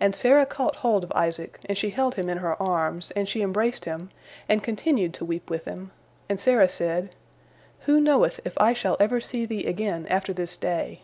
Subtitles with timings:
[0.00, 3.42] And Sarah caught hold of Isaac, and she held him in her arms, and she
[3.42, 4.08] embraced him,
[4.48, 5.90] and continued to weep with him,
[6.30, 7.14] and Sarah said,
[7.80, 11.02] "Who knoweth if I shall ever see thee again after this day?"